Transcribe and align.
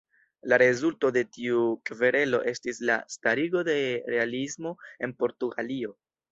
La 0.51 0.57
rezulto 0.61 1.11
de 1.17 1.21
tiu 1.37 1.65
kverelo 1.89 2.41
estis 2.53 2.81
la 2.91 2.97
starigo 3.17 3.63
de 3.71 3.77
realismo 4.17 4.75
en 5.09 5.17
Portugalio. 5.25 5.97